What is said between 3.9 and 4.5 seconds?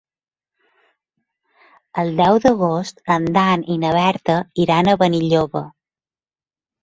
Berta